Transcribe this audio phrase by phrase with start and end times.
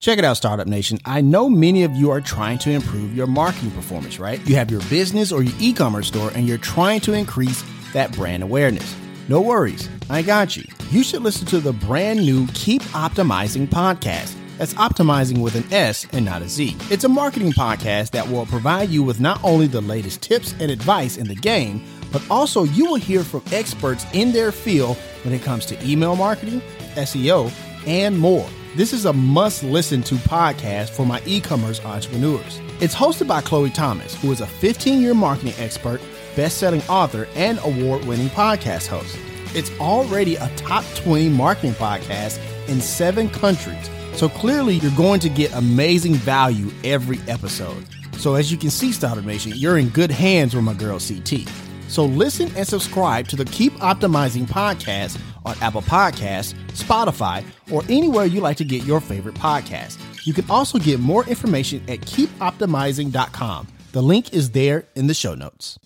[0.00, 0.98] Check it out, Startup Nation.
[1.04, 4.40] I know many of you are trying to improve your marketing performance, right?
[4.48, 8.10] You have your business or your e commerce store and you're trying to increase that
[8.12, 8.96] brand awareness.
[9.28, 10.64] No worries, I got you.
[10.90, 14.34] You should listen to the brand new Keep Optimizing podcast.
[14.56, 16.78] That's optimizing with an S and not a Z.
[16.90, 20.70] It's a marketing podcast that will provide you with not only the latest tips and
[20.70, 25.34] advice in the game, but also you will hear from experts in their field when
[25.34, 26.62] it comes to email marketing,
[26.94, 27.52] SEO,
[27.86, 28.48] and more.
[28.76, 32.60] This is a must listen to podcast for my e commerce entrepreneurs.
[32.80, 36.00] It's hosted by Chloe Thomas, who is a 15 year marketing expert,
[36.36, 39.18] best selling author, and award winning podcast host.
[39.56, 43.90] It's already a top 20 marketing podcast in seven countries.
[44.14, 47.84] So clearly, you're going to get amazing value every episode.
[48.18, 51.48] So, as you can see, Startup Nation, you're in good hands with my girl CT.
[51.90, 58.26] So listen and subscribe to the Keep Optimizing podcast on Apple Podcasts, Spotify, or anywhere
[58.26, 59.98] you like to get your favorite podcast.
[60.24, 63.66] You can also get more information at keepoptimizing.com.
[63.90, 65.80] The link is there in the show notes.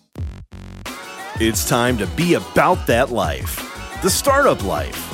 [1.39, 3.55] It's time to be about that life,
[4.03, 5.11] the startup life.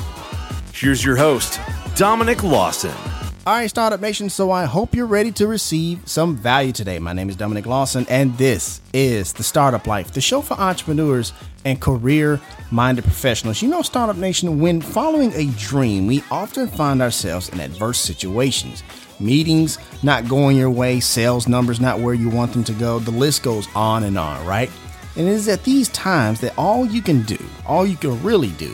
[0.74, 1.58] Here's your host,
[1.96, 2.92] Dominic Lawson.
[3.44, 4.30] All right, Startup Nation.
[4.30, 7.00] So I hope you're ready to receive some value today.
[7.00, 11.32] My name is Dominic Lawson, and this is the Startup Life, the show for entrepreneurs
[11.64, 13.60] and career minded professionals.
[13.60, 18.84] You know, Startup Nation, when following a dream, we often find ourselves in adverse situations.
[19.18, 23.00] Meetings not going your way, sales numbers not where you want them to go.
[23.00, 24.70] The list goes on and on, right?
[25.16, 28.50] And it is at these times that all you can do, all you can really
[28.50, 28.72] do,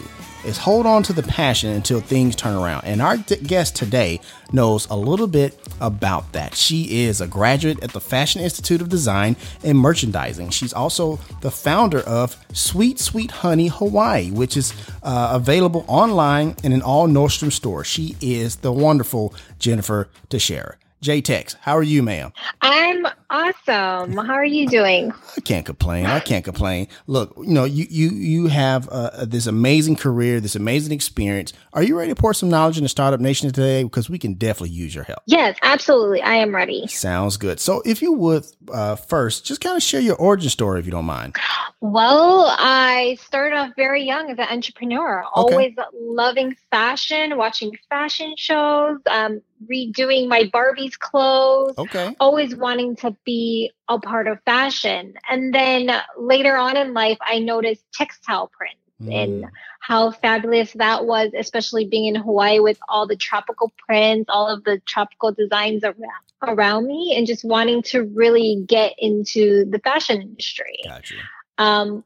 [0.49, 2.85] is hold on to the passion until things turn around.
[2.85, 6.55] And our guest today knows a little bit about that.
[6.55, 10.51] She is a graduate at the Fashion Institute of Design and Merchandising.
[10.51, 16.73] She's also the founder of Sweet Sweet Honey Hawaii, which is uh, available online and
[16.73, 17.87] in all Nordstrom stores.
[17.87, 20.77] She is the wonderful Jennifer Teixeira.
[21.01, 22.33] J Tex, how are you, ma'am?
[22.63, 24.17] I'm awesome.
[24.17, 25.13] How are you doing?
[25.37, 26.07] I can't complain.
[26.07, 26.89] I can't complain.
[27.07, 31.53] Look, you know, you you you have uh, this amazing career, this amazing experience.
[31.73, 33.83] Are you ready to pour some knowledge into Startup Nation today?
[33.83, 35.21] Because we can definitely use your help.
[35.27, 36.23] Yes, absolutely.
[36.23, 36.87] I am ready.
[36.89, 37.61] Sounds good.
[37.61, 40.93] So, if you would uh, first, just kind of share your origin story, if you
[40.93, 41.37] don't mind.
[41.81, 45.55] Well, I started off very young as an entrepreneur, Okay.
[45.55, 49.41] always loving fashion, watching fashion shows, um,
[49.71, 51.75] redoing my Barbie's clothes.
[51.79, 52.15] Okay.
[52.21, 55.15] always wanting to be a part of fashion.
[55.31, 59.51] And then later on in life, I noticed textile prints and Mm.
[59.81, 64.65] how fabulous that was, especially being in Hawaii with all the tropical prints, all of
[64.65, 70.21] the tropical designs around, around me, and just wanting to really get into the fashion
[70.21, 70.81] industry.
[70.85, 71.15] Gotcha.
[71.59, 72.05] Um,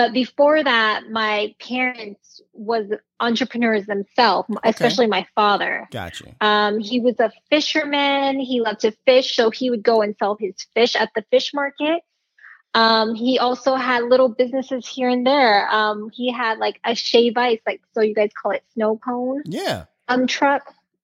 [0.00, 2.86] but before that, my parents was
[3.20, 5.86] entrepreneurs themselves, especially my father.
[5.90, 6.24] Gotcha.
[6.40, 8.40] Um, he was a fisherman.
[8.40, 11.52] He loved to fish, so he would go and sell his fish at the fish
[11.52, 12.02] market.
[12.72, 15.68] Um, he also had little businesses here and there.
[15.70, 19.42] Um, he had like a shave ice, like so you guys call it snow cone
[19.44, 19.84] Yeah.
[20.08, 20.62] um truck.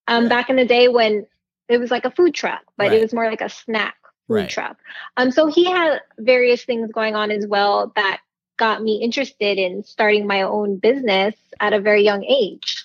[0.09, 0.29] Um, Yeah.
[0.31, 1.27] back in the day when
[1.69, 2.97] it was like a food truck, but Right.
[2.99, 3.97] it was more like a snack
[4.27, 4.49] food Right.
[4.49, 4.79] truck.
[5.19, 8.21] Um, so he had various things going on as well that
[8.57, 12.85] got me interested in starting my own business at a very young age.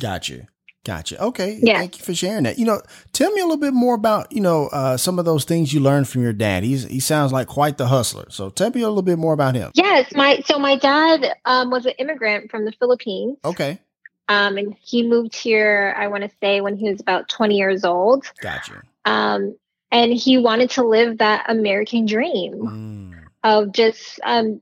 [0.00, 0.48] Gotcha.
[0.84, 1.20] Gotcha.
[1.20, 1.58] Okay.
[1.60, 1.78] Yeah.
[1.78, 2.58] Thank you for sharing that.
[2.60, 2.80] You know,
[3.12, 5.80] tell me a little bit more about, you know, uh, some of those things you
[5.80, 6.62] learned from your dad.
[6.62, 8.26] He's, he sounds like quite the hustler.
[8.30, 9.72] So tell me a little bit more about him.
[9.74, 13.80] Yes, my so my dad um, was an immigrant from the Philippines, Okay.
[14.28, 15.92] um, and he moved here.
[15.98, 18.80] I want to say when he was about twenty years old, Gotcha.
[19.04, 19.56] um,
[19.90, 23.14] and he wanted to live that American dream Mm.
[23.42, 24.60] of just, um,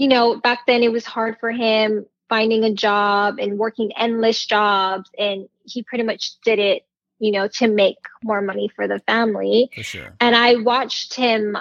[0.00, 4.46] you know, back then it was hard for him finding a job and working endless
[4.46, 6.86] jobs, and he pretty much did it,
[7.18, 9.68] you know, to make more money for the family.
[9.74, 10.16] For sure.
[10.18, 11.54] And I watched him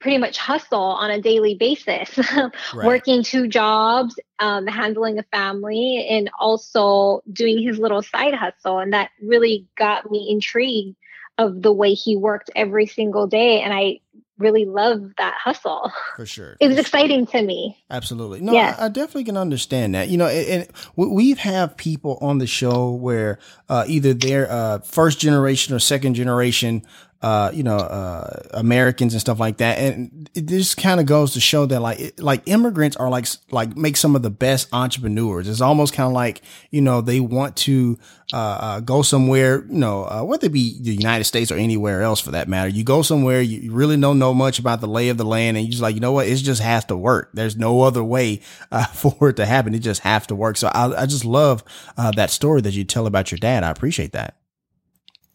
[0.00, 2.52] pretty much hustle on a daily basis, Right.
[2.74, 8.80] working two jobs, um, handling a family, and also doing his little side hustle.
[8.80, 10.96] And that really got me intrigued
[11.38, 13.60] of the way he worked every single day.
[13.60, 14.00] And I
[14.38, 15.92] really love that hustle.
[16.16, 16.56] For sure.
[16.60, 17.76] It was exciting to me.
[17.90, 18.40] Absolutely.
[18.40, 18.78] No, Yes.
[18.78, 20.08] I, I definitely can understand that.
[20.08, 23.38] You know, and, and we- we've have people on the show where
[23.68, 26.82] uh, either they're uh, first generation or second generation,
[27.24, 29.78] uh, you know, uh, Americans and stuff like that.
[29.78, 33.74] And just kind of goes to show that like, it- like immigrants are like, like
[33.78, 35.48] make some of the best entrepreneurs.
[35.48, 37.98] It's almost kind of like, you know, they want to,
[38.34, 42.02] uh, uh, go somewhere, you know, uh, whether it be the United States or anywhere
[42.02, 42.68] else for that matter.
[42.68, 45.64] You go somewhere, you really don't know much about the lay of the land and
[45.64, 46.26] you just like, you know what?
[46.26, 47.30] It just has to work.
[47.32, 48.42] There's no other way,
[48.92, 49.74] for it to happen.
[49.74, 50.58] It just has to work.
[50.58, 51.64] So I, I just love,
[51.96, 53.64] uh, that story that you tell about your dad.
[53.64, 54.36] I appreciate that.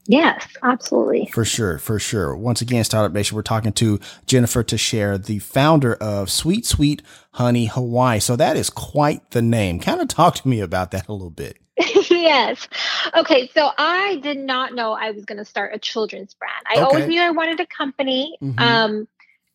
[0.09, 1.29] Yes, absolutely.
[1.31, 2.35] For sure, for sure.
[2.35, 7.03] Once again, Startup Nation, we're talking to Jennifer Teixeira, the founder of Sweet Sweet
[7.33, 8.19] Honey Hawaii.
[8.19, 9.79] So that is quite the name.
[9.79, 11.59] Kind of talk to me about that a little bit.
[12.09, 12.67] yes.
[13.15, 13.51] Okay.
[13.53, 16.65] So I did not know I was going to start a children's brand.
[16.67, 16.81] I okay.
[16.81, 18.35] always knew I wanted a company.
[18.41, 18.57] Mm-hmm.
[18.57, 19.07] Um,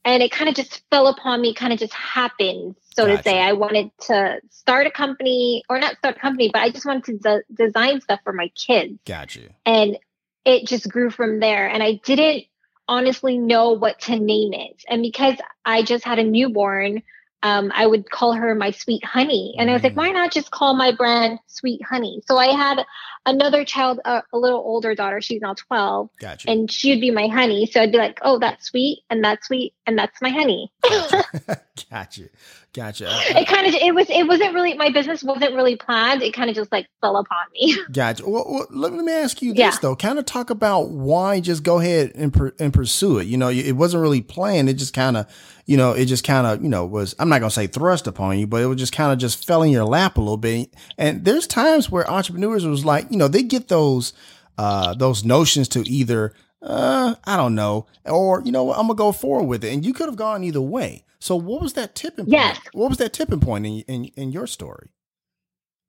[0.04, 3.16] and it kind of just fell upon me, kind of just happened, so gotcha.
[3.16, 3.40] to say.
[3.40, 7.04] I wanted to start a company, or not start a company, but I just wanted
[7.04, 8.98] to de- design stuff for my kids.
[9.06, 9.40] Gotcha.
[9.64, 9.98] And
[10.44, 11.68] it just grew from there.
[11.68, 12.44] And I didn't
[12.86, 14.84] honestly know what to name it.
[14.88, 17.02] And because I just had a newborn,
[17.42, 19.54] um, I would call her my sweet honey.
[19.58, 19.96] And I was like, mm.
[19.96, 22.22] why not just call my brand Sweet Honey?
[22.26, 22.84] So I had
[23.26, 25.20] another child, uh, a little older daughter.
[25.20, 26.10] She's now 12.
[26.20, 26.50] Gotcha.
[26.50, 27.66] And she'd be my honey.
[27.66, 30.72] So I'd be like, oh, that's sweet and that's sweet and that's my honey.
[31.90, 32.28] gotcha.
[32.72, 33.08] gotcha.
[33.08, 36.22] It kind of it was it wasn't really my business wasn't really planned.
[36.22, 37.76] It kind of just like fell upon me.
[37.92, 38.28] Gotcha.
[38.28, 39.76] Well, well let, me ask you this yeah.
[39.80, 39.96] though.
[39.96, 43.26] Kind of talk about why just go ahead and per, and pursue it.
[43.26, 44.68] You know, it wasn't really planned.
[44.68, 45.26] It just kind of,
[45.66, 48.38] you know, it just kind of, you know, was I'm not gonna say thrust upon
[48.38, 50.74] you, but it was just kind of just fell in your lap a little bit.
[50.98, 54.12] And there's times where entrepreneurs was like, you know, they get those
[54.58, 56.34] uh those notions to either
[56.64, 57.86] uh, I don't know.
[58.04, 59.72] Or, you know what, I'm gonna go forward with it.
[59.72, 61.04] And you could have gone either way.
[61.18, 62.32] So what was that tipping point?
[62.32, 62.58] Yes.
[62.72, 64.90] What was that tipping point in, in, in your story?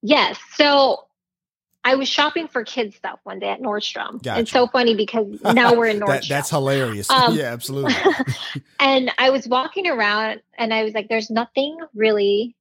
[0.02, 0.38] Yes.
[0.54, 1.08] So
[1.84, 4.22] I was shopping for kids stuff one day at Nordstrom.
[4.22, 4.42] Gotcha.
[4.42, 6.08] It's so funny because now we're in Nordstrom.
[6.08, 7.10] that, that's hilarious.
[7.10, 7.96] Um, yeah, absolutely.
[8.80, 12.56] and I was walking around and I was like, there's nothing really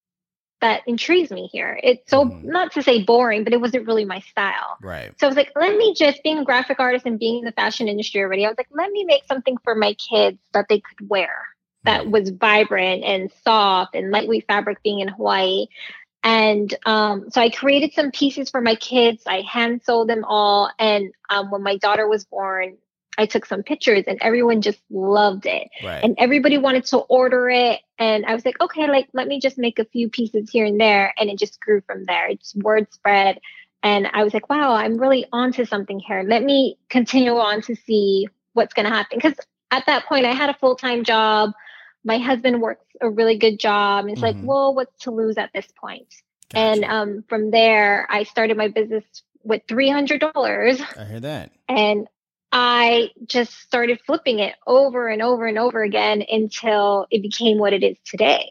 [0.60, 1.78] that intrigues me here.
[1.82, 2.42] It's so mm.
[2.44, 4.78] not to say boring, but it wasn't really my style.
[4.80, 5.12] Right.
[5.18, 7.52] So I was like, let me just being a graphic artist and being in the
[7.52, 8.46] fashion industry already.
[8.46, 11.30] I was like, let me make something for my kids that they could wear
[11.84, 15.66] that was vibrant and soft and lightweight fabric being in Hawaii.
[16.22, 19.24] And um, so I created some pieces for my kids.
[19.26, 20.70] I hand sewed them all.
[20.78, 22.78] And um, when my daughter was born,
[23.16, 25.68] I took some pictures and everyone just loved it.
[25.82, 26.02] Right.
[26.02, 27.80] And everybody wanted to order it.
[27.98, 30.80] And I was like, okay, like, let me just make a few pieces here and
[30.80, 31.14] there.
[31.18, 32.28] And it just grew from there.
[32.28, 33.40] It's word spread.
[33.82, 36.24] And I was like, wow, I'm really onto something here.
[36.26, 39.18] Let me continue on to see what's going to happen.
[39.18, 39.38] Because
[39.70, 41.52] at that point, I had a full time job.
[42.02, 44.04] My husband works a really good job.
[44.04, 44.38] And it's mm-hmm.
[44.38, 46.08] like, well, what's to lose at this point?
[46.52, 46.64] Gotcha.
[46.64, 49.04] And um, from there, I started my business
[49.44, 50.98] with $300.
[50.98, 51.52] I hear that.
[51.68, 52.08] And
[52.56, 57.72] I just started flipping it over and over and over again until it became what
[57.72, 58.50] it is today.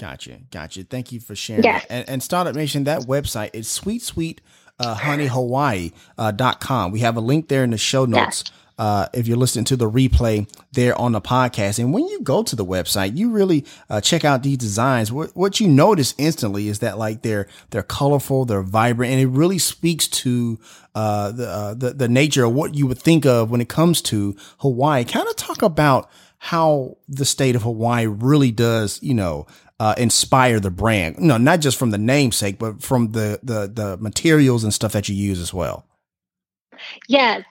[0.00, 0.38] Gotcha.
[0.50, 0.84] Gotcha.
[0.84, 1.62] Thank you for sharing.
[1.62, 1.84] Yes.
[1.90, 4.40] And, and Startup Nation, that website is sweet, sweet,
[4.78, 6.92] uh, honeyhawaii, uh, dot com.
[6.92, 8.44] We have a link there in the show notes.
[8.46, 11.78] Yes uh, if you're listening to the replay there on the podcast.
[11.78, 15.12] And when you go to the website, you really uh, check out these designs.
[15.12, 19.28] What, what you notice instantly is that like they're they're colorful, they're vibrant, and it
[19.28, 20.58] really speaks to
[20.94, 24.02] uh, the, uh, the the nature of what you would think of when it comes
[24.02, 25.04] to Hawaii.
[25.04, 29.46] Kind of talk about how the state of Hawaii really does, you know,
[29.78, 31.18] uh, inspire the brand.
[31.18, 35.08] Know, not just from the namesake, but from the the the materials and stuff that
[35.08, 35.86] you use as well.
[37.08, 37.44] Yes,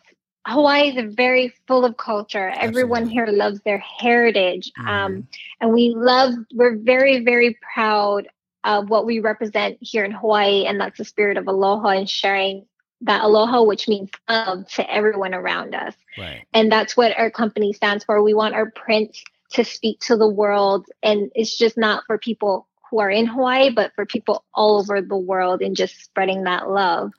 [0.45, 2.47] Hawaii is very full of culture.
[2.49, 2.67] Absolutely.
[2.67, 4.71] Everyone here loves their heritage.
[4.79, 4.87] Mm.
[4.87, 5.27] Um,
[5.59, 8.27] and we love, we're very, very proud
[8.63, 10.65] of what we represent here in Hawaii.
[10.65, 12.65] And that's the spirit of aloha and sharing
[13.01, 15.95] that aloha, which means love to everyone around us.
[16.17, 16.45] Right.
[16.53, 18.21] And that's what our company stands for.
[18.21, 19.17] We want our print
[19.51, 20.85] to speak to the world.
[21.03, 25.01] And it's just not for people who are in Hawaii, but for people all over
[25.01, 27.11] the world and just spreading that love.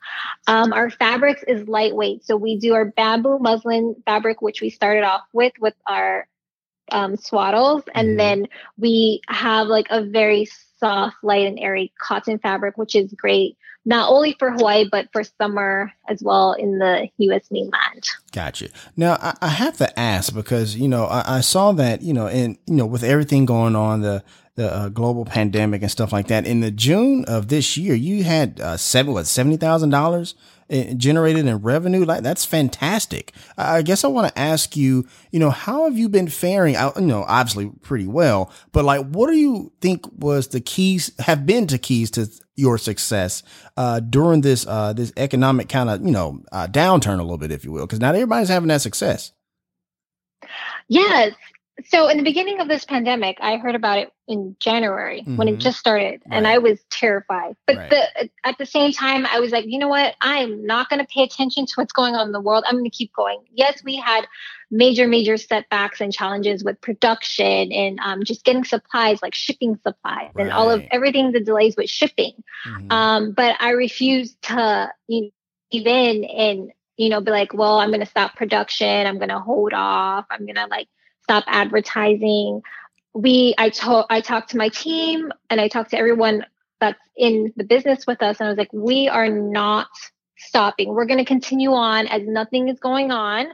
[0.47, 2.23] Um, our fabrics is lightweight.
[2.23, 6.27] So we do our bamboo muslin fabric, which we started off with, with our
[6.91, 7.83] um, swaddles.
[7.95, 8.17] And mm-hmm.
[8.17, 13.57] then we have like a very soft, light, and airy cotton fabric, which is great
[13.85, 17.49] not only for Hawaii, but for summer as well in the U.S.
[17.51, 18.07] mainland.
[18.31, 18.69] Gotcha.
[18.95, 22.27] Now, I, I have to ask because, you know, I, I, saw that, you know,
[22.27, 24.23] and, you know, with everything going on, the,
[24.55, 26.45] the uh, global pandemic and stuff like that.
[26.45, 30.35] In the June of this year, you had uh, seven what seventy thousand dollars
[30.97, 32.05] generated in revenue.
[32.05, 33.33] Like that's fantastic.
[33.57, 36.75] I guess I want to ask you, you know, how have you been faring?
[36.75, 41.11] You know, obviously pretty well, but like, what do you think was the keys?
[41.19, 43.43] Have been to keys to your success
[43.77, 47.51] uh, during this uh, this economic kind of you know uh, downturn a little bit,
[47.51, 49.31] if you will, because not everybody's having that success.
[50.87, 51.33] Yes,
[51.85, 55.37] so in the beginning of this pandemic, I heard about it in January mm-hmm.
[55.37, 55.59] when it mm-hmm.
[55.61, 56.37] just started, right.
[56.37, 57.55] and I was terrified.
[57.65, 57.89] But right.
[57.89, 60.15] the, at the same time, I was like, you know what?
[60.21, 62.63] I'm not going to pay attention to what's going on in the world.
[62.67, 63.43] I'm going to keep going.
[63.51, 64.27] Yes, we had
[64.69, 70.29] major, major setbacks and challenges with production and um, just getting supplies, like shipping supplies,
[70.35, 70.43] right.
[70.43, 71.31] and all of everything.
[71.31, 72.91] The delays with shipping, mm-hmm.
[72.91, 75.29] um, but I refused to you know,
[75.71, 79.07] give in and you know, be like, well, I'm going to stop production.
[79.07, 80.25] I'm going to hold off.
[80.29, 80.87] I'm going to like
[81.23, 82.61] stop advertising.
[83.13, 86.45] We, I told, I talked to my team and I talked to everyone
[86.79, 88.39] that's in the business with us.
[88.39, 89.87] And I was like, we are not
[90.37, 90.89] stopping.
[90.89, 93.47] We're going to continue on as nothing is going on.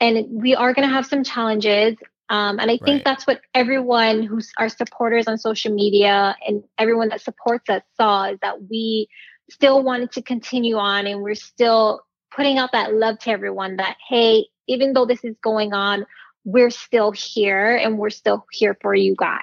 [0.00, 1.96] And we are going to have some challenges.
[2.30, 3.04] Um, and I think right.
[3.04, 8.24] that's what everyone who's our supporters on social media and everyone that supports us saw
[8.30, 9.08] is that we
[9.50, 12.02] still wanted to continue on and we're still
[12.34, 16.06] putting out that love to everyone that, hey, even though this is going on,
[16.44, 19.40] we're still here and we're still here for you guys.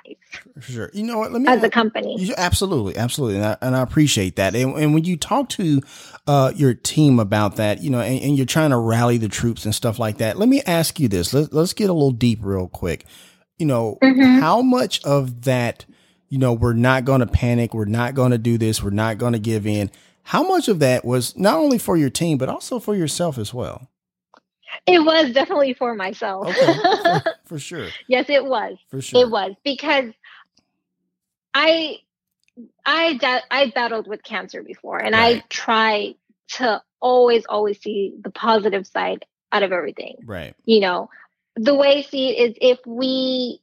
[0.53, 0.91] For Sure.
[0.93, 1.31] You know what?
[1.31, 2.31] Let me as a company.
[2.37, 4.55] Absolutely, absolutely, and I, and I appreciate that.
[4.55, 5.81] And, and, when you talk to
[6.27, 9.65] uh, your team about that, you know, and, and, you're trying to rally the troops
[9.65, 11.33] and stuff like that, let me ask you this.
[11.33, 13.05] Let, let's get a little deep, real quick.
[13.57, 14.39] You know, mm-hmm.
[14.39, 15.85] how much of that,
[16.29, 19.17] you know, we're not going to panic, we're not going to do this, we're not
[19.17, 19.89] going to give in.
[20.23, 23.53] How much of that was not only for your team but also for yourself as
[23.53, 23.90] well?
[24.85, 26.47] It was definitely for myself.
[26.47, 26.73] Okay.
[27.03, 27.87] For, for sure.
[28.07, 28.77] yes, it was.
[28.89, 29.21] For sure.
[29.21, 30.13] It was because
[31.53, 31.97] I
[32.85, 35.37] I da- I battled with cancer before and right.
[35.37, 36.15] I try
[36.53, 40.15] to always always see the positive side out of everything.
[40.25, 40.55] Right.
[40.65, 41.09] You know,
[41.55, 43.61] the way I see it is if we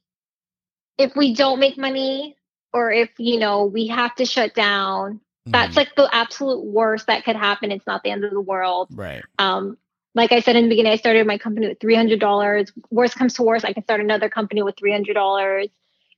[0.97, 2.35] if we don't make money
[2.73, 5.77] or if you know we have to shut down that's mm.
[5.77, 9.23] like the absolute worst that could happen it's not the end of the world right
[9.39, 9.77] um
[10.15, 12.71] like I said in the beginning, I started my company with $300.
[12.89, 15.69] Worst comes to worst, I can start another company with $300,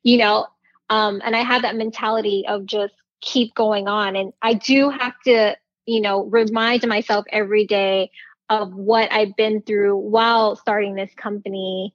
[0.04, 0.48] you know?
[0.90, 4.16] Um, and I have that mentality of just keep going on.
[4.16, 5.56] And I do have to,
[5.86, 8.12] you know, remind myself every day
[8.50, 11.94] of what I've been through while starting this company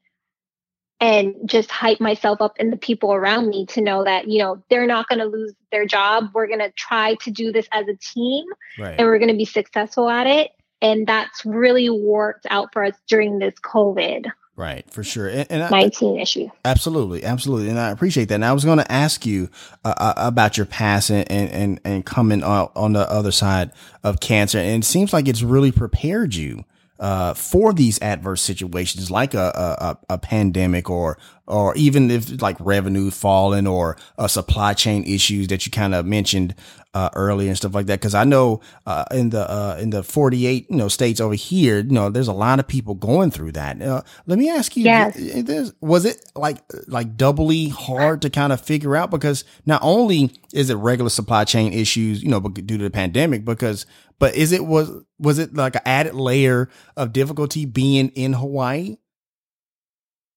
[0.99, 4.63] and just hype myself up and the people around me to know that, you know,
[4.71, 6.31] they're not going to lose their job.
[6.33, 8.47] We're going to try to do this as a team
[8.79, 8.95] right.
[8.99, 12.95] and we're going to be successful at it and that's really worked out for us
[13.09, 14.31] during this COVID.
[14.57, 15.29] Right, for sure.
[15.29, 16.49] And, and 19 I, issue.
[16.65, 17.69] Absolutely, absolutely.
[17.69, 18.37] And I appreciate that.
[18.37, 19.51] And I was going to ask you
[19.85, 23.71] uh, uh, about your past and, and, and coming on, on the other side
[24.03, 24.59] of cancer.
[24.59, 26.65] And it seems like it's really prepared you
[26.99, 32.57] uh, for these adverse situations like a, a, a pandemic or or even if like
[32.61, 36.55] revenue falling or uh, supply chain issues that you kind of mentioned
[36.95, 38.01] uh, earlier and stuff like that.
[38.01, 41.79] Because I know uh, in the uh, in the 48 you know states over here,
[41.79, 43.81] you know, there's a lot of people going through that.
[43.81, 45.73] Uh, let me ask you, yes.
[45.81, 49.11] was it like like doubly hard to kind of figure out?
[49.11, 53.45] Because not only is it regular supply chain issues, you know, due to the pandemic,
[53.45, 53.87] because
[54.19, 58.97] but is it was was it like an added layer of difficulty being in Hawaii?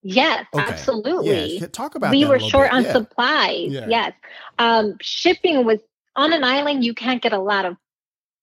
[0.02, 0.64] Yes, okay.
[0.64, 1.58] absolutely.
[1.58, 1.70] Yes.
[1.72, 2.74] Talk about we were short bit.
[2.74, 2.92] on yeah.
[2.94, 3.72] supplies.
[3.72, 3.88] Yeah.
[3.90, 4.14] Yes.
[4.58, 5.80] Um, shipping was
[6.16, 7.76] on an island, you can't get a lot of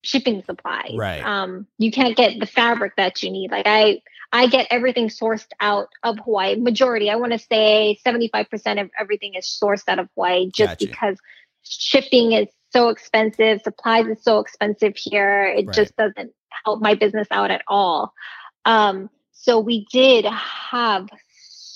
[0.02, 0.92] shipping supplies.
[0.94, 1.22] Right.
[1.22, 3.50] Um, you can't get the fabric that you need.
[3.50, 4.00] Like I
[4.32, 6.56] I get everything sourced out of Hawaii.
[6.56, 10.86] Majority, I want to say 75% of everything is sourced out of Hawaii just gotcha.
[10.86, 11.16] because
[11.62, 15.44] shipping is so expensive, supplies is so expensive here.
[15.44, 15.74] It right.
[15.74, 16.32] just doesn't
[16.64, 18.12] help my business out at all.
[18.64, 21.08] Um, so we did have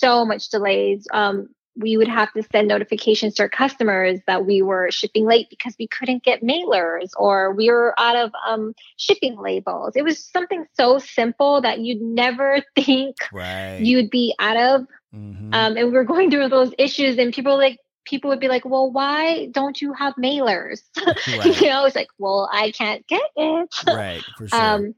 [0.01, 1.07] so much delays.
[1.13, 5.47] Um, we would have to send notifications to our customers that we were shipping late
[5.49, 9.93] because we couldn't get mailers or we were out of um, shipping labels.
[9.95, 13.79] It was something so simple that you'd never think right.
[13.79, 14.87] you'd be out of.
[15.15, 15.53] Mm-hmm.
[15.53, 18.63] Um, and we are going through those issues, and people like people would be like,
[18.63, 21.61] "Well, why don't you have mailers?" Right.
[21.61, 24.61] you know, it's like, "Well, I can't get it." right, for sure.
[24.61, 24.95] Um,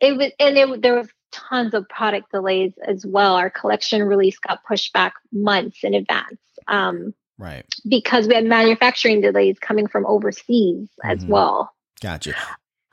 [0.00, 3.34] it was, and it, there was tons of product delays as well.
[3.34, 6.38] Our collection release got pushed back months in advance.
[6.68, 7.64] Um, right.
[7.88, 11.10] Because we had manufacturing delays coming from overseas mm-hmm.
[11.10, 11.72] as well.
[12.00, 12.34] Gotcha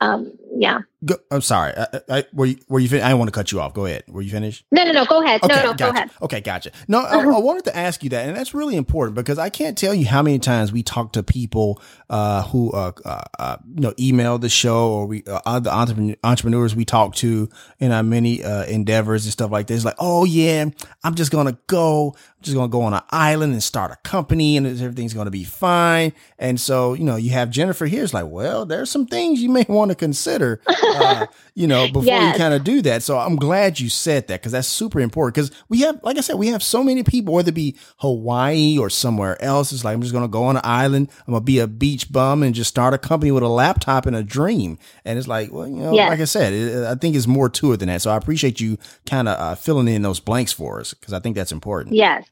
[0.00, 0.80] um, yeah.
[1.02, 1.72] Go, I'm sorry.
[1.76, 3.72] I, I, were you, were you fin- I didn't want to cut you off.
[3.72, 4.04] Go ahead.
[4.06, 4.64] Were you finished?
[4.70, 5.06] No, no, no.
[5.06, 5.42] Go ahead.
[5.42, 5.84] Okay, no, no, gotcha.
[5.84, 6.10] go ahead.
[6.20, 6.72] Okay, gotcha.
[6.88, 9.78] No, I, I, wanted to ask you that, and that's really important because I can't
[9.78, 11.80] tell you how many times we talk to people
[12.10, 16.76] uh, who, uh, uh, uh you know, email the show or we uh, other entrepreneurs
[16.76, 19.86] we talk to in our many uh, endeavors and stuff like this.
[19.86, 20.66] Like, oh yeah,
[21.02, 22.14] I'm just gonna go.
[22.14, 25.44] I'm just gonna go on an island and start a company, and everything's gonna be
[25.44, 26.12] fine.
[26.38, 28.04] And so, you know, you have Jennifer here.
[28.04, 32.04] It's like, well, there's some things you may want to consider uh, you know, before
[32.04, 32.34] yes.
[32.34, 33.02] you kind of do that.
[33.02, 35.34] So I'm glad you said that because that's super important.
[35.34, 38.78] Because we have, like I said, we have so many people, whether it be Hawaii
[38.78, 39.72] or somewhere else.
[39.72, 41.10] It's like, I'm just going to go on an island.
[41.26, 44.06] I'm going to be a beach bum and just start a company with a laptop
[44.06, 44.78] and a dream.
[45.04, 46.10] And it's like, well, you know, yes.
[46.10, 48.02] like I said, it, I think it's more to it than that.
[48.02, 51.20] So I appreciate you kind of uh, filling in those blanks for us because I
[51.20, 51.94] think that's important.
[51.94, 52.28] Yes.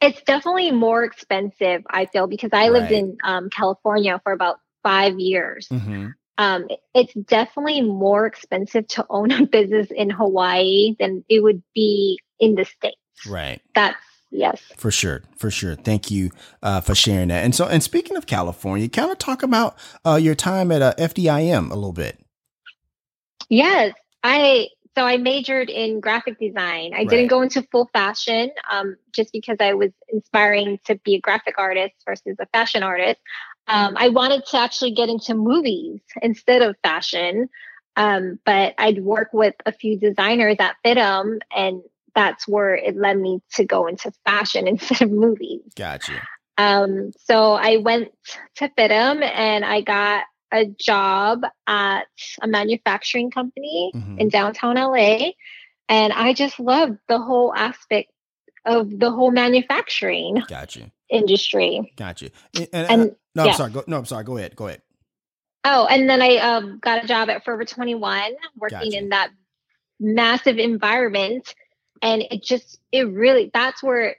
[0.00, 5.18] It's definitely more expensive, I feel, because I lived in um, California for about five
[5.18, 5.68] years.
[5.68, 11.62] Mm-hmm um, it's definitely more expensive to own a business in Hawaii than it would
[11.74, 12.96] be in the States.
[13.26, 13.60] Right.
[13.74, 13.96] That's
[14.30, 14.60] yes.
[14.76, 15.22] For sure.
[15.36, 15.74] For sure.
[15.74, 16.30] Thank you
[16.62, 17.44] uh, for sharing that.
[17.44, 20.94] And so, and speaking of California, kind of talk about uh, your time at uh,
[20.98, 22.18] FDIM a little bit.
[23.48, 23.94] Yes.
[24.22, 26.94] I so I majored in graphic design.
[26.94, 27.08] I right.
[27.08, 31.56] didn't go into full fashion um, just because I was inspiring to be a graphic
[31.58, 33.20] artist versus a fashion artist.
[33.68, 37.48] Um, I wanted to actually get into movies instead of fashion,
[37.96, 41.82] um, but I'd work with a few designers at FIDM, and
[42.14, 45.62] that's where it led me to go into fashion instead of movies.
[45.74, 46.22] Gotcha.
[46.58, 48.08] Um, so I went
[48.56, 52.06] to FIDM and I got a job at
[52.40, 54.18] a manufacturing company mm-hmm.
[54.18, 55.32] in downtown LA.
[55.88, 58.10] And I just loved the whole aspect
[58.64, 60.90] of the whole manufacturing gotcha.
[61.08, 61.92] industry.
[61.96, 62.30] Gotcha.
[62.54, 63.70] And, and, and no, I'm sorry.
[63.72, 64.24] Go, no, I'm sorry.
[64.24, 64.56] Go ahead.
[64.56, 64.82] Go ahead.
[65.64, 68.96] Oh, and then I um, got a job at Forever 21 working gotcha.
[68.96, 69.30] in that
[69.98, 71.54] massive environment.
[72.02, 74.16] And it just, it really, that's where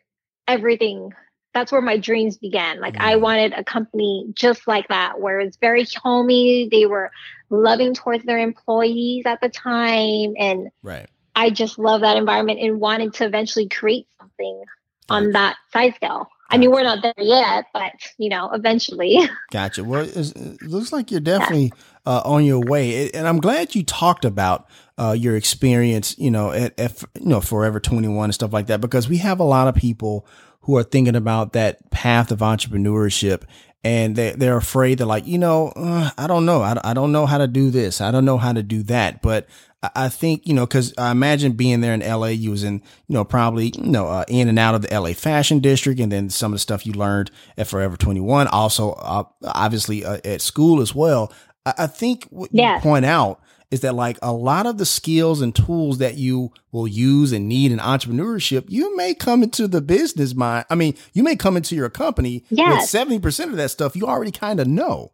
[0.47, 1.11] everything
[1.57, 2.79] that's where my dreams began.
[2.79, 3.01] Like mm.
[3.01, 6.69] I wanted a company just like that, where it's very homey.
[6.69, 7.09] They were
[7.49, 10.35] loving towards their employees at the time.
[10.37, 11.07] And right.
[11.35, 14.63] I just love that environment and wanted to eventually create something
[15.09, 16.27] on that size scale.
[16.49, 19.19] I mean, we're not there yet, but you know, eventually.
[19.51, 19.83] Gotcha.
[19.83, 21.73] Well, it looks like you're definitely
[22.05, 26.51] uh, on your way, and I'm glad you talked about uh, your experience, you know,
[26.51, 29.67] at, at you know Forever 21 and stuff like that, because we have a lot
[29.67, 30.25] of people
[30.61, 33.43] who are thinking about that path of entrepreneurship
[33.83, 36.61] and they, they're afraid they're like, you know, uh, I don't know.
[36.61, 38.01] I, I don't know how to do this.
[38.01, 39.21] I don't know how to do that.
[39.21, 39.47] But
[39.83, 43.13] I think, you know, cause I imagine being there in LA, you was in, you
[43.13, 45.99] know, probably, you know, uh, in and out of the LA fashion district.
[45.99, 50.17] And then some of the stuff you learned at Forever 21, also, uh, obviously uh,
[50.25, 51.31] at school as well.
[51.65, 52.75] I, I think what yeah.
[52.75, 56.51] you point out is that like a lot of the skills and tools that you
[56.71, 60.65] will use and need in entrepreneurship, you may come into the business mind.
[60.69, 62.93] I mean, you may come into your company yes.
[62.93, 65.11] with 70% of that stuff you already kind of know.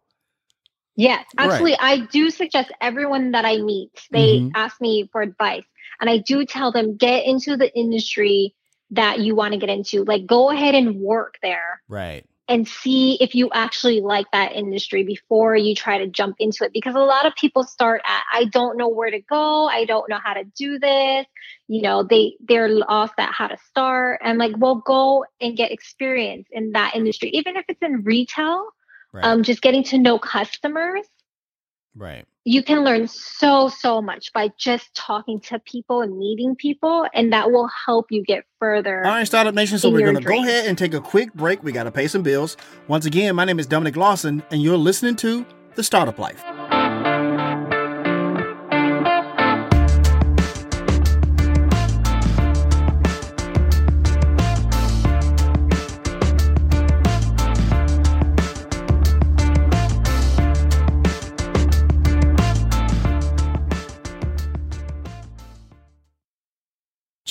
[0.96, 1.80] Yes, actually, right.
[1.80, 4.50] I do suggest everyone that I meet, they mm-hmm.
[4.54, 5.64] ask me for advice.
[6.00, 8.54] And I do tell them get into the industry
[8.90, 10.04] that you want to get into.
[10.04, 11.82] Like, go ahead and work there.
[11.88, 16.64] Right and see if you actually like that industry before you try to jump into
[16.64, 19.84] it because a lot of people start at i don't know where to go i
[19.84, 21.26] don't know how to do this
[21.68, 25.72] you know they they're lost at how to start and like well go and get
[25.72, 28.66] experience in that industry even if it's in retail
[29.14, 29.24] right.
[29.24, 31.06] um just getting to know customers.
[31.96, 32.24] Right.
[32.44, 37.32] You can learn so so much by just talking to people and meeting people and
[37.32, 40.42] that will help you get further all right startup nation so we're going to go
[40.42, 41.62] ahead and take a quick break.
[41.62, 42.56] We got to pay some bills.
[42.88, 45.46] Once again my name is dominic lawson and you're listening to
[45.76, 46.44] the startup life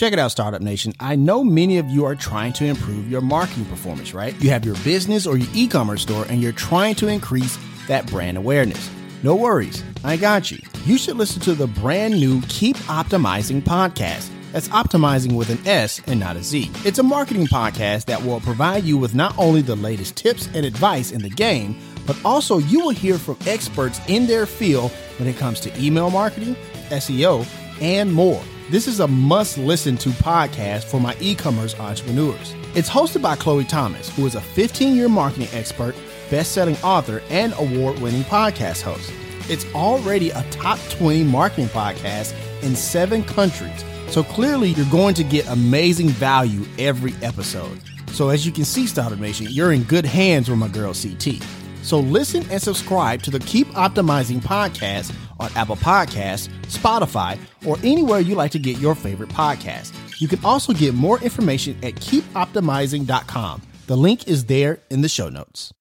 [0.03, 0.91] Check it out, Startup Nation.
[0.99, 4.35] I know many of you are trying to improve your marketing performance, right?
[4.43, 8.05] You have your business or your e commerce store and you're trying to increase that
[8.07, 8.89] brand awareness.
[9.23, 10.57] No worries, I got you.
[10.83, 14.29] You should listen to the brand new Keep Optimizing podcast.
[14.51, 16.69] That's optimizing with an S and not a Z.
[16.83, 20.65] It's a marketing podcast that will provide you with not only the latest tips and
[20.65, 25.29] advice in the game, but also you will hear from experts in their field when
[25.29, 26.57] it comes to email marketing,
[26.89, 27.47] SEO,
[27.79, 28.43] and more.
[28.73, 32.55] This is a must listen to podcast for my e commerce entrepreneurs.
[32.73, 35.95] It's hosted by Chloe Thomas, who is a 15 year marketing expert,
[36.31, 39.13] best selling author, and award winning podcast host.
[39.47, 42.33] It's already a top 20 marketing podcast
[42.63, 43.85] in seven countries.
[44.07, 47.79] So clearly, you're going to get amazing value every episode.
[48.07, 51.43] So, as you can see, Startup Nation, you're in good hands with my girl CT.
[51.83, 58.19] So, listen and subscribe to the Keep Optimizing podcast on Apple Podcasts, Spotify, or anywhere
[58.19, 59.93] you like to get your favorite podcast.
[60.19, 63.61] You can also get more information at keepoptimizing.com.
[63.87, 65.73] The link is there in the show notes.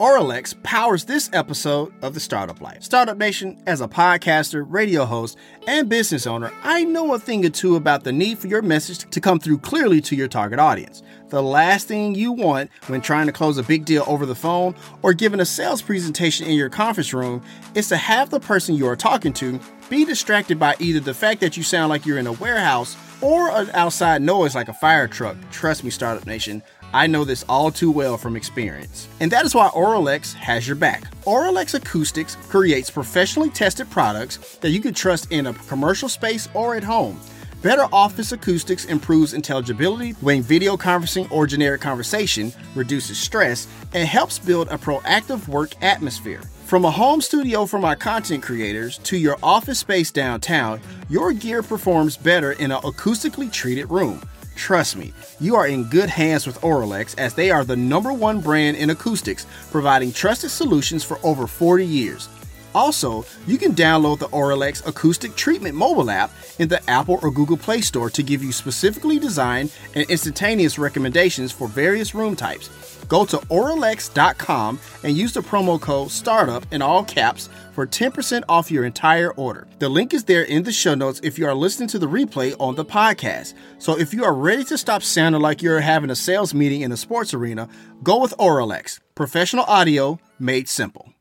[0.00, 2.82] Auralex powers this episode of The Startup Life.
[2.82, 5.36] Startup Nation, as a podcaster, radio host,
[5.66, 9.10] and business owner, I know a thing or two about the need for your message
[9.10, 11.02] to come through clearly to your target audience.
[11.30, 14.74] The last thing you want when trying to close a big deal over the phone
[15.02, 17.40] or giving a sales presentation in your conference room
[17.76, 21.40] is to have the person you are talking to be distracted by either the fact
[21.40, 25.06] that you sound like you're in a warehouse or an outside noise like a fire
[25.06, 25.36] truck.
[25.52, 29.06] Trust me, Startup Nation, I know this all too well from experience.
[29.20, 31.04] And that is why Auralex has your back.
[31.26, 36.74] Auralex Acoustics creates professionally tested products that you can trust in a commercial space or
[36.74, 37.20] at home.
[37.62, 44.38] Better office acoustics improves intelligibility when video conferencing or generic conversation, reduces stress, and helps
[44.38, 46.40] build a proactive work atmosphere.
[46.64, 51.62] From a home studio for my content creators to your office space downtown, your gear
[51.62, 54.22] performs better in an acoustically treated room.
[54.56, 58.40] Trust me, you are in good hands with Auralex as they are the number one
[58.40, 62.30] brand in acoustics, providing trusted solutions for over 40 years.
[62.74, 67.56] Also, you can download the Auralex Acoustic Treatment mobile app in the Apple or Google
[67.56, 72.70] Play Store to give you specifically designed and instantaneous recommendations for various room types.
[73.10, 78.70] Go to Auralex.com and use the promo code STARTUP in all caps for 10% off
[78.70, 79.66] your entire order.
[79.80, 82.54] The link is there in the show notes if you are listening to the replay
[82.60, 83.54] on the podcast.
[83.78, 86.92] So if you are ready to stop sounding like you're having a sales meeting in
[86.92, 87.68] a sports arena,
[88.04, 89.00] go with Auralex.
[89.16, 91.12] Professional audio made simple.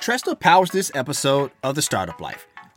[0.00, 2.46] Tresta powers this episode of The Startup Life.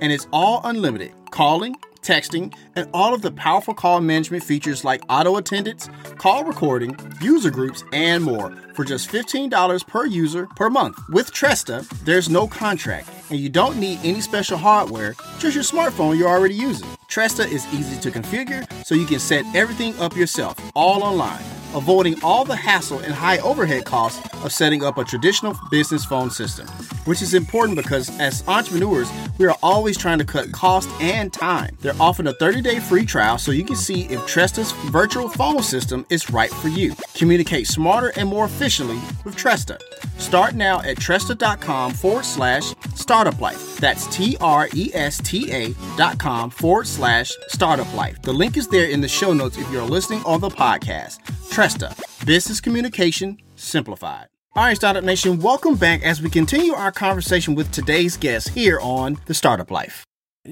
[0.00, 5.02] and it's all unlimited calling, texting, and all of the powerful call management features like
[5.08, 10.98] auto attendance, call recording, user groups, and more for just $15 per user per month.
[11.10, 16.18] With Tresta, there's no contract, and you don't need any special hardware, just your smartphone
[16.18, 16.88] you're already using.
[17.08, 21.42] Tresta is easy to configure, so you can set everything up yourself, all online
[21.74, 26.30] avoiding all the hassle and high overhead costs of setting up a traditional business phone
[26.30, 26.66] system,
[27.04, 31.76] which is important because as entrepreneurs, we are always trying to cut cost and time.
[31.80, 35.62] They're offering a 30 day free trial so you can see if Tresta's virtual phone
[35.62, 36.94] system is right for you.
[37.14, 39.78] Communicate smarter and more efficiently with Tresta.
[40.18, 43.76] Start now at Tresta.com forward slash startup life.
[43.78, 48.20] That's T R E S T A dot com forward slash startup life.
[48.22, 51.18] The link is there in the show notes if you're listening on the podcast.
[51.58, 51.92] Tresta,
[52.24, 54.28] business communication simplified.
[54.54, 58.78] All right, Startup Nation, welcome back as we continue our conversation with today's guest here
[58.78, 60.04] on The Startup Life.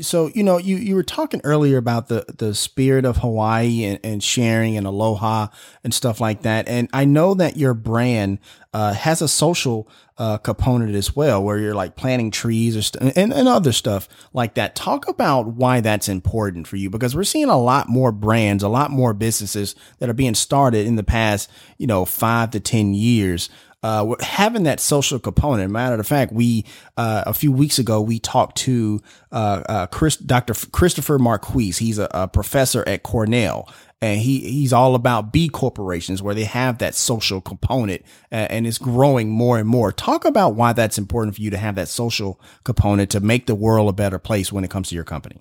[0.03, 4.01] So, you know, you, you were talking earlier about the, the spirit of Hawaii and,
[4.03, 5.49] and sharing and aloha
[5.85, 6.69] and stuff like that.
[6.69, 8.39] And I know that your brand
[8.73, 13.17] uh, has a social uh, component as well, where you're like planting trees or st-
[13.17, 14.75] and, and other stuff like that.
[14.75, 18.69] Talk about why that's important for you because we're seeing a lot more brands, a
[18.69, 22.95] lot more businesses that are being started in the past, you know, five to 10
[22.95, 23.51] years
[23.87, 25.71] uh, having that social component.
[25.71, 26.65] Matter of fact, we
[26.97, 30.55] uh, a few weeks ago we talked to uh, uh Chris, Dr.
[30.73, 31.71] Christopher Marquis.
[31.71, 36.43] He's a, a, professor at Cornell, and he he's all about B corporations where they
[36.43, 39.93] have that social component, and it's growing more and more.
[39.93, 43.55] Talk about why that's important for you to have that social component to make the
[43.55, 45.41] world a better place when it comes to your company.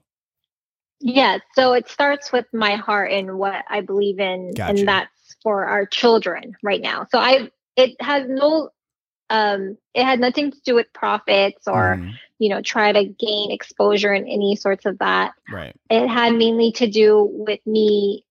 [0.99, 4.79] Yeah, so it starts with my heart and what I believe in, gotcha.
[4.79, 5.09] and that's
[5.41, 7.07] for our children right now.
[7.11, 8.69] So I it has no
[9.29, 12.11] um it had nothing to do with profits or mm.
[12.37, 15.33] you know try to gain exposure in any sorts of that.
[15.51, 15.75] Right.
[15.89, 18.25] It had mainly to do with me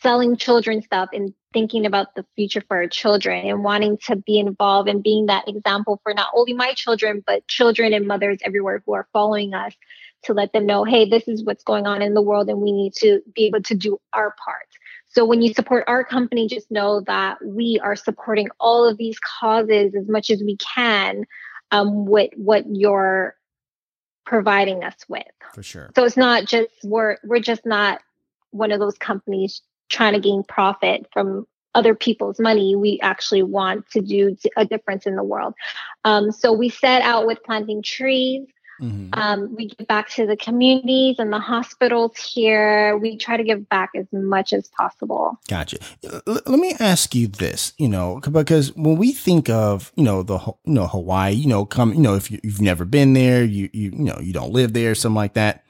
[0.00, 4.38] selling children stuff and thinking about the future for our children and wanting to be
[4.38, 8.82] involved and being that example for not only my children but children and mothers everywhere
[8.86, 9.74] who are following us
[10.22, 12.72] to let them know hey this is what's going on in the world and we
[12.72, 14.66] need to be able to do our part
[15.14, 19.18] so when you support our company, just know that we are supporting all of these
[19.20, 21.24] causes as much as we can
[21.70, 23.36] um, with what you're
[24.26, 25.22] providing us with.
[25.52, 25.90] For sure.
[25.94, 28.00] So it's not just we're we're just not
[28.50, 32.74] one of those companies trying to gain profit from other people's money.
[32.74, 35.54] We actually want to do a difference in the world.
[36.04, 38.46] Um, so we set out with planting trees.
[38.80, 39.18] Mm-hmm.
[39.18, 42.96] Um, we give back to the communities and the hospitals here.
[42.98, 45.38] We try to give back as much as possible.
[45.48, 45.78] Gotcha.
[46.04, 50.22] L- let me ask you this, you know, because when we think of, you know,
[50.22, 53.44] the, you know, Hawaii, you know, come, you know, if you, have never been there,
[53.44, 55.63] you, you, you know, you don't live there, something like that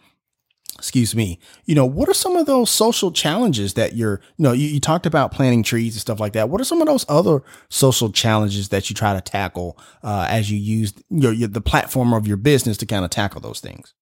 [0.77, 4.53] excuse me, you know, what are some of those social challenges that you're, you know,
[4.53, 6.49] you, you, talked about planting trees and stuff like that.
[6.49, 10.51] What are some of those other social challenges that you try to tackle uh, as
[10.51, 13.95] you use your, your, the platform of your business to kind of tackle those things?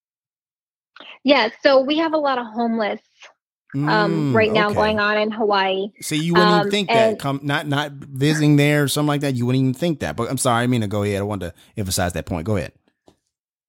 [1.25, 3.01] Yeah, so we have a lot of homeless
[3.75, 4.75] um, Mm, right now okay.
[4.75, 5.93] going on in Hawaii.
[6.01, 7.19] See, you wouldn't even Um, think that.
[7.19, 9.35] Come, not not visiting there or something like that.
[9.35, 10.15] You wouldn't even think that.
[10.15, 11.21] But I'm sorry, I mean to go ahead.
[11.21, 12.45] I wanted to emphasize that point.
[12.45, 12.73] Go ahead.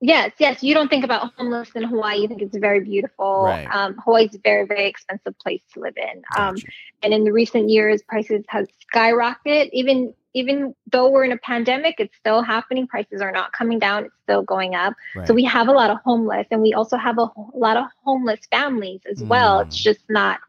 [0.05, 0.61] Yes, yes.
[0.61, 2.19] You don't think about homeless in Hawaii.
[2.19, 3.43] You think it's very beautiful.
[3.45, 3.65] Right.
[3.73, 6.17] Um, Hawaii's a very, very expensive place to live in.
[6.37, 6.67] Um, Gotcha.
[7.03, 9.69] and in the recent years, prices have skyrocketed.
[9.71, 12.85] Even even though we're in a pandemic, it's still happening.
[12.85, 14.03] Prices are not coming down.
[14.05, 14.93] It's still going up.
[15.15, 15.25] Right.
[15.25, 17.85] So we have a lot of homeless, and we also have a ho- lot of
[18.03, 19.59] homeless families as well.
[19.61, 19.83] It's Mm.
[19.83, 20.39] just not,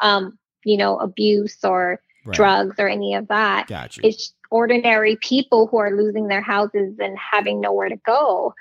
[0.00, 2.34] um, you know, abuse or Right.
[2.34, 3.68] drugs or any of that.
[3.68, 4.00] Gotcha.
[4.04, 8.54] It's ordinary people who are losing their houses and having nowhere to go.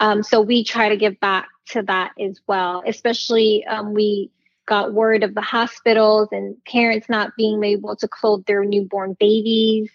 [0.00, 2.82] Um, so we try to give back to that as well.
[2.86, 4.30] Especially, um, we
[4.66, 9.90] got word of the hospitals and parents not being able to clothe their newborn babies.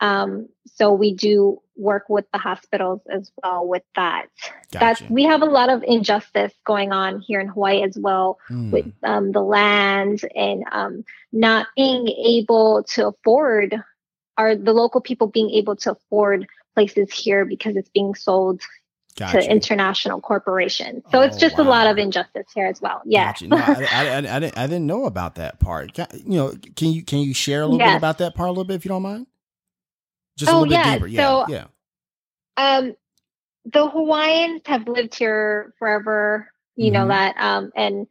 [0.00, 4.26] Um, so we do work with the hospitals as well with that.
[4.70, 8.72] That's we have a lot of injustice going on here in Hawaii as well Mm.
[8.72, 13.80] with um, the land and um, not being able to afford,
[14.36, 18.60] are the local people being able to afford places here because it's being sold
[19.16, 19.42] Gotcha.
[19.42, 21.04] to international corporations.
[21.12, 23.00] So it's Oh, just a lot of injustice here as well.
[23.04, 23.40] Yes.
[23.42, 23.46] Gotcha.
[23.48, 25.96] No, I, I, I, I, didn't, I didn't know about that part.
[25.96, 26.04] You
[26.36, 28.74] know, can you can you share a little bit about that part a little bit
[28.74, 29.26] if you don't mind?
[30.36, 31.06] Just a Oh, little bit deeper.
[31.06, 31.20] Yeah.
[31.46, 31.64] So- yeah.
[32.56, 32.96] um,
[33.72, 36.50] the Hawaiians have lived here forever.
[36.76, 37.08] You know Mhm.
[37.08, 38.06] that, um, and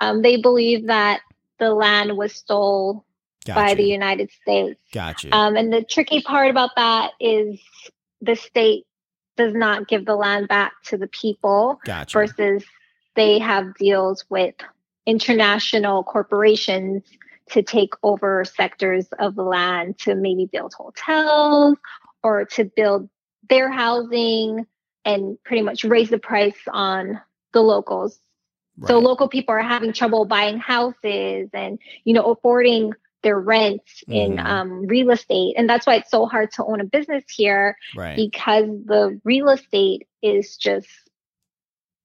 [0.00, 1.20] um, they believe that
[1.58, 3.04] the land was stole
[3.44, 3.60] Gotcha.
[3.60, 4.80] by the United States.
[4.92, 5.28] gotcha.
[5.36, 7.60] Um, and the tricky part about that is
[8.22, 8.84] the state
[9.36, 12.18] does not give the land back to the people gotcha.
[12.18, 12.64] versus
[13.14, 14.54] they have deals with
[15.06, 17.02] international corporations
[17.50, 21.76] to take over sectors of the land to maybe build hotels
[22.22, 23.08] or to build
[23.48, 24.66] their housing
[25.04, 27.20] and pretty much raise the price on
[27.52, 28.18] the locals.
[28.86, 34.36] So local people are having trouble buying houses and you know affording their rents in
[34.36, 34.44] Mhm.
[34.46, 38.16] um, real estate, and that's why it's so hard to own a business here right.
[38.16, 40.88] because the real estate is just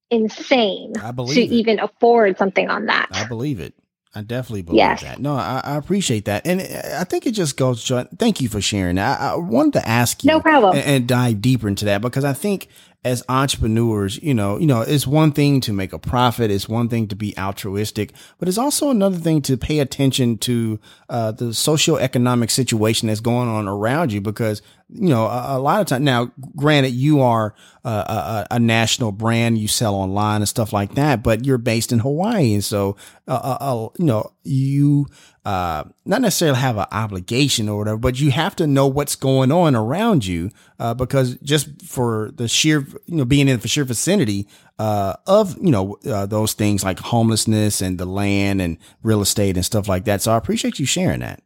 [0.09, 1.55] insane I to believe it.
[1.55, 3.07] even afford something on that.
[3.11, 3.73] I believe it.
[4.13, 5.01] I definitely believe Yes.
[5.03, 5.19] that.
[5.19, 7.85] No, I, I appreciate that, and I think it just goes.
[7.85, 9.21] To, thank you for sharing that.
[9.21, 10.75] I, I wanted to ask you, No problem.
[10.75, 12.67] and, and dive deeper into that because I think
[13.03, 16.87] as entrepreneurs, you know, you know, it's one thing to make a profit, it's one
[16.87, 21.45] thing to be altruistic, but it's also another thing to pay attention to uh, the
[21.45, 24.61] socioeconomic situation that's going on around you because
[24.93, 29.11] you know a, a lot of time now granted you are uh, a, a national
[29.11, 32.95] brand you sell online and stuff like that but you're based in hawaii and so
[33.27, 35.07] uh, uh, uh, you know you
[35.45, 39.51] uh, not necessarily have an obligation or whatever but you have to know what's going
[39.51, 40.49] on around you
[40.79, 44.47] uh, because just for the sheer you know being in the sheer vicinity
[44.79, 49.55] uh, of you know uh, those things like homelessness and the land and real estate
[49.55, 50.21] and stuff like that.
[50.21, 51.43] So i appreciate you sharing that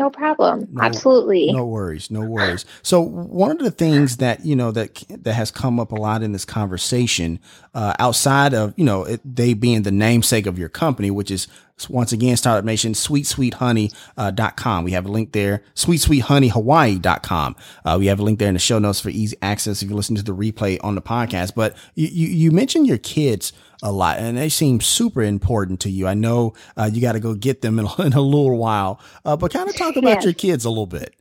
[0.00, 0.66] no problem.
[0.72, 1.52] No- Absolutely.
[1.52, 2.64] no worries, no worries.
[2.82, 6.22] So one of the things that you know that that has come up a lot
[6.22, 7.38] in this conversation,
[7.74, 11.46] uh, outside of you know it, they being the namesake of your company, which is
[11.88, 14.84] once again Startup Nation, sweetsweethoney uh, dot com.
[14.84, 17.56] We have a link there, sweetsweethoneyhawaii.com.
[17.84, 19.96] Uh, we have a link there in the show notes for easy access if you
[19.96, 21.54] listen to the replay on the podcast.
[21.54, 25.90] But you you, you mentioned your kids a lot, and they seem super important to
[25.90, 26.06] you.
[26.06, 29.00] I know uh, you got to go get them in, a- in a little while,
[29.24, 30.24] uh, but kind of talk about Yes.
[30.24, 31.14] your kids a little bit.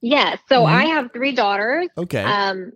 [0.00, 0.36] Yeah.
[0.48, 0.66] So Mhm.
[0.66, 1.88] I have three daughters.
[1.98, 2.72] Okay, Um,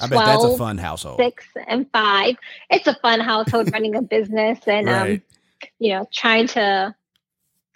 [0.00, 1.18] I bet that's a fun household.
[1.20, 2.36] six and five.
[2.70, 5.20] It's a fun household running a business and Right.
[5.20, 6.94] um, you know, trying to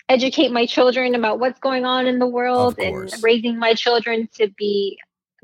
[0.08, 4.48] educate my children about what's going on in the world and raising my children to
[4.56, 4.98] be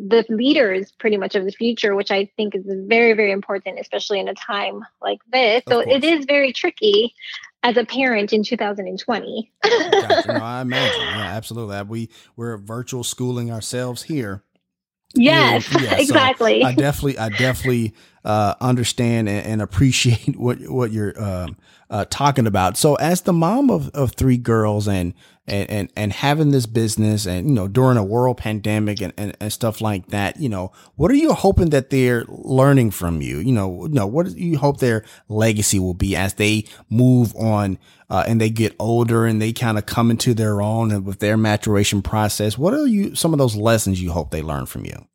[0.08, 4.18] the leaders pretty much of the future, which I think is very, very important, especially
[4.20, 5.62] in a time like this.
[5.66, 7.14] Of So it is very tricky
[7.62, 9.52] as a parent in 2020.
[9.62, 10.28] Gotcha.
[10.28, 11.00] No, I imagine.
[11.00, 11.82] Yeah, absolutely.
[11.82, 14.42] We we're virtual schooling ourselves here.
[15.14, 16.64] yes, Yeah, yeah, so exactly.
[16.64, 21.56] I definitely, I definitely uh, understand and, and appreciate what what you're um,
[21.90, 22.76] uh, talking about.
[22.76, 25.14] So, as the mom of, of three girls and,
[25.46, 29.36] and and and having this business, and you know, during a world pandemic and, and,
[29.40, 33.38] and stuff like that, you know, what are you hoping that they're learning from you?
[33.38, 37.34] You know, you know, what do you hope their legacy will be as they move
[37.36, 37.78] on?
[38.08, 41.20] Uh, and they get older and they kind of come into their own and with
[41.20, 42.58] their maturation process.
[42.58, 45.06] What are you some of those lessons you hope they learn from you?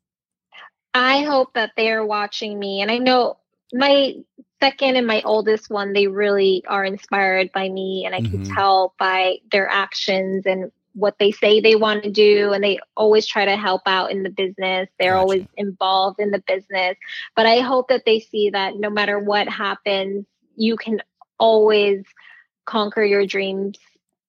[0.96, 2.80] I hope that they're watching me.
[2.82, 3.38] And I know
[3.72, 4.14] my
[4.60, 8.04] second and my oldest one, they really are inspired by me.
[8.06, 8.28] And I Mhm.
[8.28, 12.52] can tell by their actions and what they say they want to do.
[12.52, 14.88] And they always try to help out in the business.
[14.98, 15.18] They're Gotcha.
[15.18, 16.96] always involved in the business.
[17.36, 21.02] But I hope that they see that no matter what happens, you can
[21.38, 22.04] always
[22.66, 23.78] conquer your dreams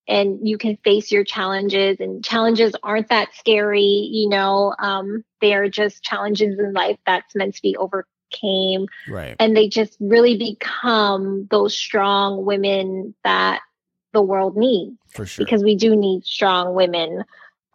[0.07, 5.53] and you can face your challenges and challenges aren't that scary you know um, they
[5.53, 10.37] are just challenges in life that's meant to be overcame right and they just really
[10.37, 13.61] become those strong women that
[14.13, 17.23] the world needs for sure because we do need strong women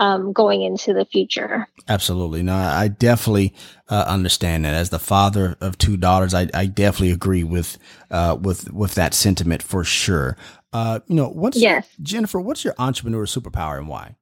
[0.03, 1.69] um, going into the future.
[1.89, 2.43] Absolutely.
[2.43, 3.55] No, I definitely
[3.89, 4.75] uh, understand that.
[4.75, 7.79] As the father of two daughters, I, I definitely agree with
[8.11, 10.37] uh, with with that sentiment for sure.
[10.73, 11.89] Uh, you know, what's yes.
[12.03, 12.41] Jennifer?
[12.41, 14.17] What's your entrepreneur superpower and why?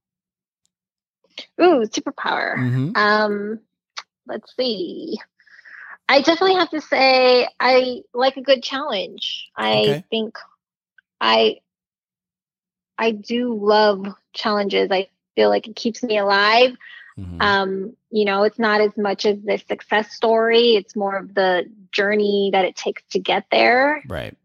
[1.61, 2.57] Ooh, superpower.
[2.57, 2.97] Mm-hmm.
[2.97, 3.61] Um,
[4.27, 5.19] let's see.
[6.09, 9.49] I definitely have to say I like a good challenge.
[9.57, 10.05] I okay.
[10.11, 10.39] think
[11.21, 11.59] I
[12.99, 14.91] I do love challenges.
[14.91, 16.77] I feel like it keeps me alive.
[17.17, 17.41] Mm-hmm.
[17.41, 21.71] Um, you know, it's not as much as the success story, it's more of the
[21.93, 24.03] journey that it takes to get there.
[24.09, 24.37] Right.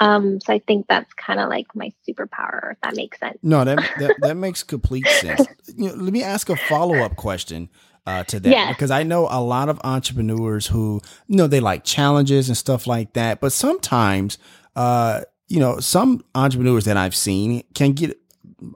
[0.00, 3.38] Um, so I think that's kind of like my superpower, if that makes sense.
[3.42, 5.46] No, that that, that makes complete sense.
[5.76, 7.68] You know, let me ask a follow up question
[8.06, 8.74] uh, to that yes.
[8.74, 12.86] because I know a lot of entrepreneurs who you know they like challenges and stuff
[12.86, 14.38] like that, but sometimes
[14.74, 18.18] uh, you know some entrepreneurs that I've seen can get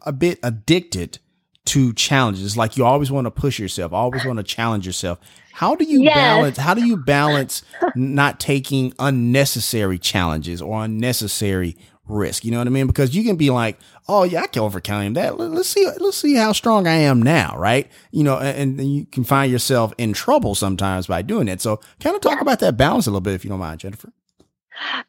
[0.02, 1.18] a bit addicted
[1.66, 2.57] to challenges.
[2.57, 5.18] Like you always want to push yourself, always want to challenge yourself.
[5.56, 6.14] How do you yes.
[6.14, 6.58] balance?
[6.58, 7.62] How do you balance
[7.94, 12.44] not taking unnecessary challenges or unnecessary risk?
[12.44, 12.86] You know what I mean?
[12.86, 15.38] Because you can be like, "Oh yeah, I can overcome that.
[15.38, 17.90] Let's see, let's see how strong I am now." Right?
[18.10, 21.62] You know, and, and you can find yourself in trouble sometimes by doing it.
[21.62, 22.42] So, kind of talk yeah.
[22.42, 24.12] about that balance a little bit, if you don't mind, Jennifer.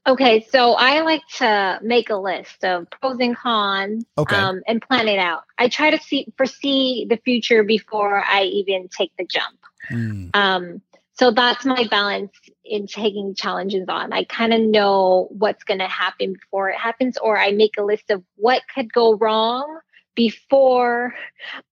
[0.08, 4.38] Okay, so I like to make a list of pros and cons okay.
[4.38, 5.44] um, and plan it out.
[5.58, 9.58] I try to see foresee the future before I even take the jump.
[9.90, 10.30] Mm.
[10.34, 10.82] Um,
[11.14, 12.32] so that's my balance
[12.64, 14.14] in taking challenges on.
[14.14, 17.84] I kind of know what's going to happen before it happens, or I make a
[17.84, 19.80] list of what could go wrong
[20.14, 21.16] before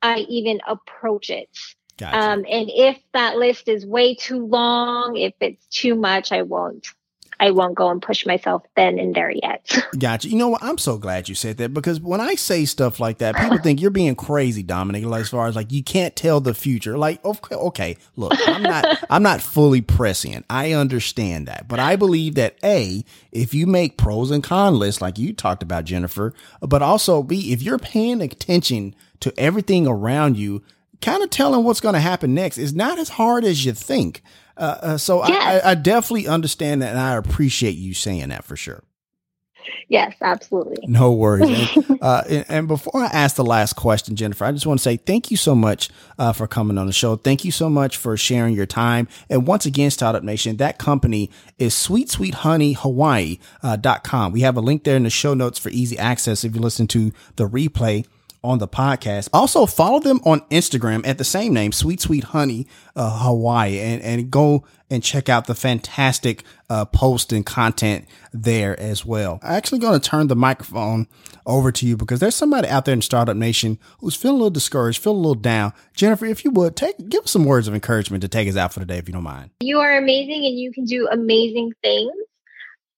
[0.02, 1.50] I even approach it.
[1.98, 2.18] Gotcha.
[2.18, 6.88] Um, and if that list is way too long, if it's too much, I won't
[7.40, 9.78] I won't go and push myself then and there yet.
[10.00, 10.30] gotcha.
[10.30, 10.64] You know what?
[10.64, 13.82] I'm so glad you said that because when I say stuff like that, people think
[13.82, 15.06] you're being crazy, Dominic.
[15.06, 16.98] Like, as far as like you can't tell the future.
[16.98, 20.46] Like, okay, okay, look, I'm not, I'm not fully prescient.
[20.50, 25.02] I understand that, but I believe that a, if you make pros and cons lists
[25.02, 30.38] like you talked about, Jennifer, but also b, if you're paying attention to everything around
[30.38, 30.64] you,
[31.02, 34.22] kind of telling what's going to happen next is not as hard as you think.
[34.58, 35.66] Uh, uh, so yes.
[35.66, 38.84] I, I, definitely understand that, and I appreciate you saying that for sure.
[39.88, 40.78] Yes, absolutely.
[40.88, 41.76] No worries.
[41.76, 44.98] and, uh, and, before I ask the last question, Jennifer, I just want to say
[44.98, 47.16] thank you so much uh, for coming on the show.
[47.16, 49.08] Thank you so much for sharing your time.
[49.30, 54.32] And once again, Startup Nation, that company is Sweet Sweet Honey Hawaii uh, com.
[54.32, 56.88] We have a link there in the show notes for easy access if you listen
[56.88, 58.06] to the replay
[58.46, 59.30] on the podcast.
[59.34, 64.02] Also follow them on Instagram at the same name, Sweet Sweet Honey uh, Hawaii, and
[64.02, 69.40] and go and check out the fantastic uh, post and content there as well.
[69.42, 71.08] I'm actually going to turn the microphone
[71.46, 74.50] over to you because there's somebody out there in Startup Nation who's feeling a little
[74.52, 75.74] discouraged, feeling a little down.
[75.96, 78.74] Jennifer, if you would take give us some words of encouragement to take us out
[78.74, 79.52] for the day, if you don't mind.
[79.60, 82.12] You are amazing, and you can do amazing things.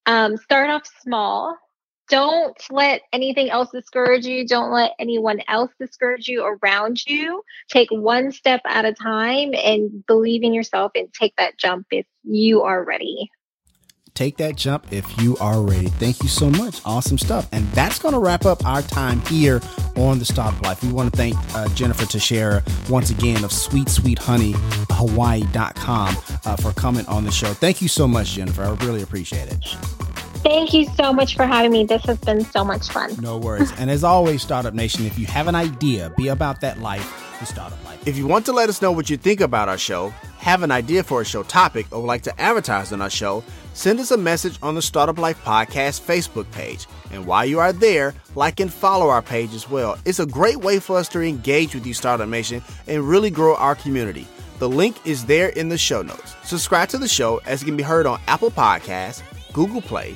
[0.05, 1.57] Um, start off small
[2.09, 4.47] don't let anything else discourage you.
[4.47, 7.43] Don't let anyone else discourage you around you.
[7.69, 12.05] Take one step at a time and believe in yourself and take that jump if
[12.23, 13.29] you are ready.
[14.13, 15.89] Take that jump if you are ready.
[15.89, 16.81] Thank you so much.
[16.85, 17.47] Awesome stuff.
[17.51, 19.61] And that's going to wrap up our time here
[19.95, 20.83] on the Startup Life.
[20.83, 24.55] We want to thank uh, Jennifer Teixeira once again of Sweet Sweet Honey
[24.89, 27.53] Hawaii.com uh, for coming on the show.
[27.53, 28.63] Thank you so much, Jennifer.
[28.63, 30.06] I really appreciate it.
[30.47, 31.83] Thank you so much for having me.
[31.83, 33.13] This has been so much fun.
[33.19, 33.69] No worries.
[33.77, 37.45] and as always, Startup Nation, if you have an idea, be about that life, the
[37.45, 38.07] startup life.
[38.07, 40.71] If you want to let us know what you think about our show, have an
[40.71, 44.11] idea for a show topic, or would like to advertise on our show, send us
[44.11, 46.87] a message on the Startup Life Podcast Facebook page.
[47.11, 49.97] And while you are there, like and follow our page as well.
[50.05, 53.57] It's a great way for us to engage with you, Startup Nation, and really grow
[53.57, 54.25] our community.
[54.59, 56.37] The link is there in the show notes.
[56.45, 60.15] Subscribe to the show as it can be heard on Apple Podcasts, Google Play,